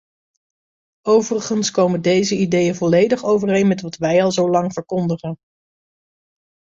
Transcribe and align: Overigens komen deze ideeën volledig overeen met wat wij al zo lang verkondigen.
Overigens 1.07 1.71
komen 1.71 2.01
deze 2.01 2.37
ideeën 2.37 2.75
volledig 2.75 3.23
overeen 3.23 3.67
met 3.67 3.81
wat 3.81 3.97
wij 3.97 4.23
al 4.23 4.31
zo 4.31 4.49
lang 4.49 4.73
verkondigen. 4.73 5.37